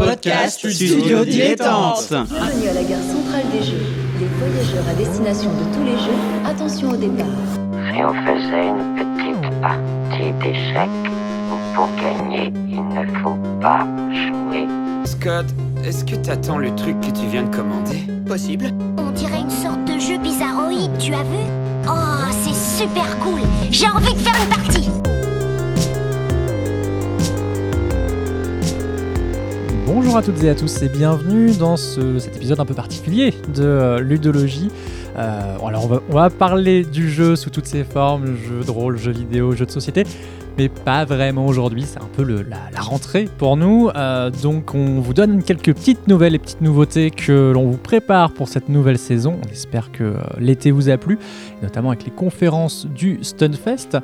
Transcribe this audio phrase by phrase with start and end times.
[0.00, 2.08] podcast Studio Dilettante.
[2.08, 3.84] Bienvenue à la gare centrale des Jeux.
[4.18, 7.26] Les voyageurs à destination de tous les Jeux, attention au départ.
[7.92, 10.88] Si on faisait une petite partie d'échecs,
[11.74, 14.66] pour gagner, il ne faut pas jouer.
[15.04, 15.46] Scott,
[15.84, 18.00] est-ce que t'attends le truc que tu viens de commander?
[18.26, 18.70] Possible.
[18.96, 21.44] On dirait une sorte de jeu bizarroïde, tu as vu?
[21.86, 23.40] Oh, c'est super cool
[23.70, 24.99] J'ai envie de faire une partie
[29.92, 33.34] Bonjour à toutes et à tous et bienvenue dans ce- cet épisode un peu particulier
[33.52, 34.70] de euh, Ludologie.
[35.18, 38.70] Euh, alors on va, on va parler du jeu sous toutes ses formes, jeu de
[38.70, 40.04] rôle, jeu vidéo, jeu de société,
[40.58, 43.90] mais pas vraiment aujourd'hui, c'est un peu le- la, rentrée pour nous.
[43.94, 48.32] Euh, donc on vous donne quelques petites nouvelles et petites nouveautés que l'on vous prépare
[48.32, 49.38] pour cette nouvelle saison.
[49.46, 51.18] On espère que euh, l'été vous a plu,
[51.62, 53.98] notamment avec les conférences du Stunfest.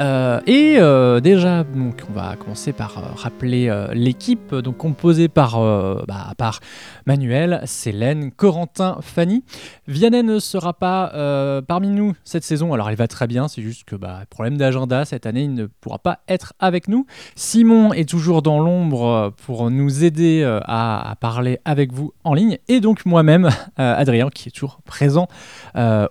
[0.00, 0.78] Euh, et
[1.20, 5.60] déjà, donc, on va commencer par rappeler l'équipe, donc composée par,
[6.06, 6.60] bah, par
[7.06, 9.44] Manuel, Célène, Corentin, Fanny.
[9.86, 13.84] Vianney ne sera pas parmi nous cette saison, alors il va très bien, c'est juste
[13.84, 17.06] que bah, problème d'agenda, cette année il ne pourra pas être avec nous.
[17.34, 22.34] Simon est toujours dans l'ombre euh, pour nous aider euh, à, parler avec vous en
[22.34, 23.46] ligne, et donc moi-même,
[23.78, 25.28] euh, Adrien, qui est toujours présent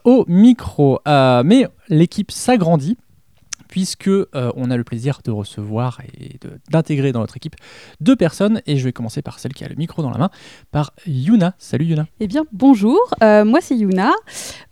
[0.04, 1.00] au micro.
[1.06, 2.98] Mais l'équipe s'agrandit
[3.68, 6.38] puisque on a le plaisir de recevoir et
[6.70, 7.56] d'intégrer dans notre équipe
[8.02, 10.30] deux personnes et je vais commencer par celle qui a le micro dans la main,
[10.72, 11.54] par Yuna.
[11.58, 12.06] Salut Yuna.
[12.20, 14.12] Eh bien, bonjour, moi c'est Yuna.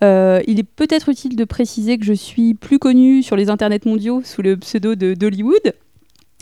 [0.04, 3.86] Euh, il est peut-être utile de préciser que je suis plus connue sur les internets
[3.86, 5.74] mondiaux sous le pseudo de d'Hollywood.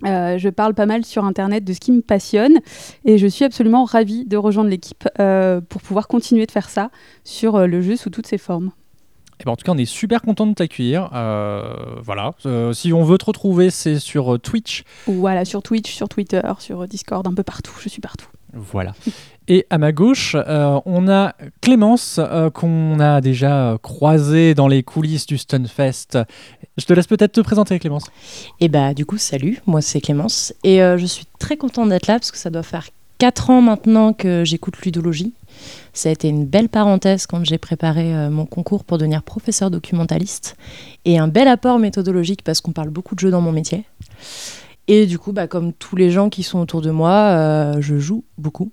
[0.06, 2.60] Euh, je parle pas mal sur Internet de ce qui me passionne
[3.04, 6.92] et je suis absolument ravie de rejoindre l'équipe euh, pour pouvoir continuer de faire ça
[7.24, 8.72] sur le jeu sous toutes ses formes.
[9.40, 11.10] Eh ben, en tout cas, on est super content de t'accueillir.
[11.14, 12.32] Euh, voilà.
[12.46, 14.84] Euh, si on veut te retrouver, c'est sur Twitch.
[15.06, 18.28] Voilà, sur Twitch, sur Twitter, sur Discord, un peu partout, je suis partout.
[18.54, 18.94] Voilà.
[19.48, 24.68] Et à ma gauche, euh, on a Clémence, euh, qu'on a déjà euh, croisée dans
[24.68, 26.20] les coulisses du Stunfest.
[26.78, 28.06] Je te laisse peut-être te présenter, Clémence.
[28.60, 32.16] Et bah du coup, salut, moi c'est Clémence et je suis très contente d'être là
[32.20, 35.34] parce que ça doit faire 4 ans maintenant que j'écoute Ludologie.
[35.94, 40.56] Ça a été une belle parenthèse quand j'ai préparé mon concours pour devenir professeur documentaliste
[41.06, 43.86] et un bel apport méthodologique parce qu'on parle beaucoup de jeux dans mon métier.
[44.88, 47.98] Et du coup, bah, comme tous les gens qui sont autour de moi, euh, je
[47.98, 48.72] joue beaucoup.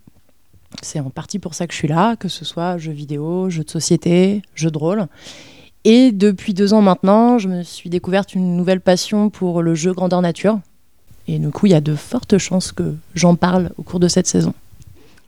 [0.82, 3.64] C'est en partie pour ça que je suis là, que ce soit jeux vidéo, jeux
[3.64, 5.06] de société, jeux de rôle.
[5.84, 9.92] Et depuis deux ans maintenant, je me suis découverte une nouvelle passion pour le jeu
[9.92, 10.58] grandeur nature.
[11.28, 14.08] Et du coup, il y a de fortes chances que j'en parle au cours de
[14.08, 14.54] cette saison.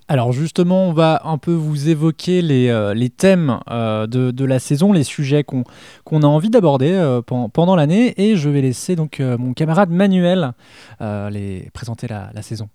[0.08, 4.44] Alors justement, on va un peu vous évoquer les, euh, les thèmes euh, de, de
[4.44, 5.64] la saison, les sujets qu'on
[6.04, 9.52] qu'on a envie d'aborder euh, pen- pendant l'année, et je vais laisser donc euh, mon
[9.52, 10.52] camarade Manuel
[11.00, 12.68] euh, les présenter la, la saison.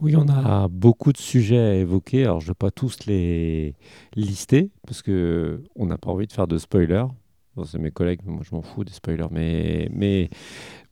[0.00, 2.22] Oui, on a beaucoup de sujets à évoquer.
[2.22, 3.74] Alors, je ne vais pas tous les
[4.14, 7.06] lister parce que on n'a pas envie de faire de spoilers.
[7.56, 10.30] Bon, c'est mes collègues, moi je m'en fous des spoilers, mais, mais,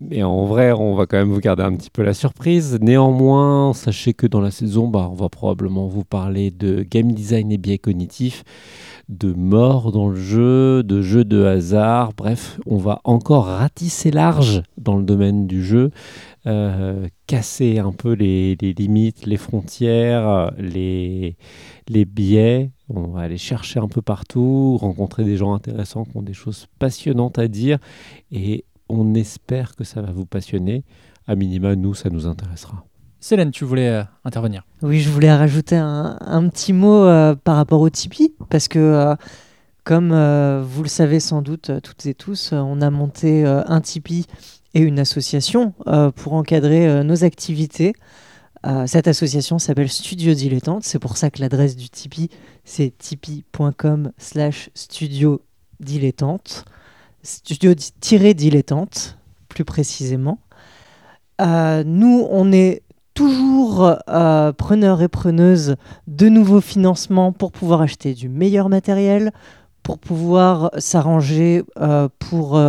[0.00, 2.78] mais en vrai, on va quand même vous garder un petit peu la surprise.
[2.82, 7.50] Néanmoins, sachez que dans la saison, bah, on va probablement vous parler de game design
[7.50, 8.44] et biais cognitifs,
[9.08, 12.12] de mort dans le jeu, de jeux de hasard.
[12.14, 15.90] Bref, on va encore ratisser large dans le domaine du jeu
[16.46, 21.36] euh, casser un peu les, limites, les frontières, les,
[21.88, 22.70] les biais.
[22.88, 26.66] On va aller chercher un peu partout, rencontrer des gens intéressants qui ont des choses
[26.78, 27.78] passionnantes à dire
[28.30, 30.84] et on espère que ça va vous passionner.
[31.26, 32.84] À minima, nous, ça nous intéressera.
[33.20, 37.56] Célène, tu voulais euh, intervenir Oui, je voulais rajouter un, un petit mot euh, par
[37.56, 39.16] rapport au Tipeee, parce que, euh,
[39.84, 43.80] comme euh, vous le savez sans doute toutes et tous, on a monté euh, un
[43.80, 44.26] Tipeee
[44.74, 47.94] et une association euh, pour encadrer euh, nos activités.
[48.66, 52.28] Euh, cette association s'appelle Studio Dilettante, c'est pour ça que l'adresse du Tipeee,
[52.64, 55.40] c'est tipeee.com slash studio
[55.80, 56.64] dilettante,
[57.26, 60.38] studio-dilettante, plus précisément.
[61.40, 62.82] Euh, nous, on est
[63.14, 65.76] toujours euh, preneurs et preneuses
[66.06, 69.32] de nouveaux financements pour pouvoir acheter du meilleur matériel,
[69.82, 72.60] pour pouvoir s'arranger euh, pour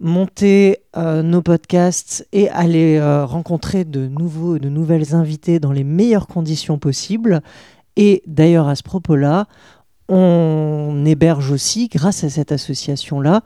[0.00, 6.78] monter nos podcasts et aller rencontrer de nouveaux, de nouvelles invités dans les meilleures conditions
[6.78, 7.40] possibles.
[7.96, 9.46] Et d'ailleurs, à ce propos-là,
[10.14, 13.42] on héberge aussi, grâce à cette association-là,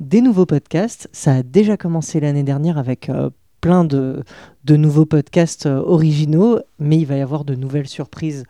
[0.00, 1.08] des nouveaux podcasts.
[1.12, 3.30] Ça a déjà commencé l'année dernière avec euh,
[3.60, 4.24] plein de,
[4.68, 8.42] nouveaux podcasts euh, originaux, mais il va y avoir de nouvelles surprises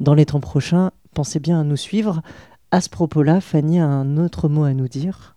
[0.00, 0.90] dans les temps prochains.
[1.14, 2.20] Pensez bien à nous suivre.
[2.70, 5.33] À ce propos-là, Fanny a un autre mot à nous dire.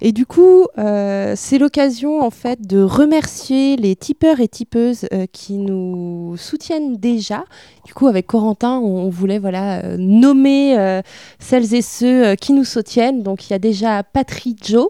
[0.00, 5.26] Et du coup, euh, c'est l'occasion en fait de remercier les tipeurs et tipeuses euh,
[5.30, 7.44] qui nous soutiennent déjà.
[7.84, 11.02] Du coup, avec Corentin, on, voulait voilà euh, nommer
[11.38, 13.22] celles et ceux qui nous soutiennent.
[13.22, 14.88] Donc, il y a déjà Patrick Joe,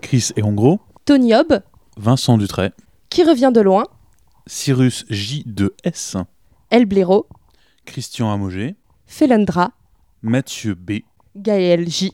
[0.00, 1.60] Chris et Hongro, Tony Hobb,
[1.96, 2.70] Vincent Dutray,
[3.08, 3.84] qui revient de loin,
[4.46, 6.22] Cyrus J2S,
[6.70, 7.26] El Blaireau,
[7.86, 8.76] Christian Amogé,
[9.06, 9.72] Felendra,
[10.22, 11.00] Mathieu B,
[11.36, 12.12] Gaël J,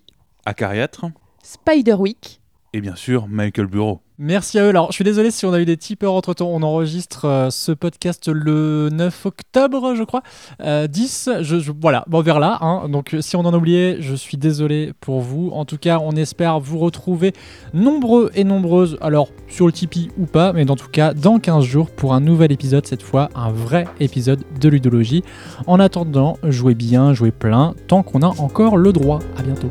[1.44, 2.40] Acariâtre Spiderwick,
[2.72, 4.00] et bien sûr Michael Bureau.
[4.16, 4.68] Merci à eux.
[4.68, 6.48] Alors, je suis désolé si on a eu des tipeurs entre temps.
[6.48, 10.22] On enregistre euh, ce podcast le 9 octobre, je crois.
[10.60, 12.58] Euh, 10, je, je- voilà, bon, vers là.
[12.60, 12.88] hein.
[12.88, 15.50] Donc, euh, si on en a oublié, je suis désolé pour vous.
[15.52, 17.32] En tout cas, on espère vous retrouver
[17.72, 21.64] nombreux et nombreuses, alors sur le Tipeee ou pas, mais dans tout cas, dans 15
[21.64, 25.24] jours pour un nouvel épisode, cette fois, un vrai épisode de ludologie.
[25.66, 29.18] En attendant, jouez bien, jouez plein, tant qu'on a encore le droit.
[29.36, 29.70] À bientôt.